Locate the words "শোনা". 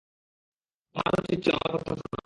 1.95-2.19